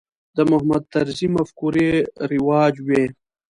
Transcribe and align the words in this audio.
د 0.35 0.37
محمود 0.51 0.83
طرزي 0.93 1.27
مفکورې 1.35 1.89
رواج 2.31 2.75
وې. 2.87 3.03